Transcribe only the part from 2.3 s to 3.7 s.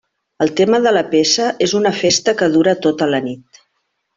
que dura tota la nit.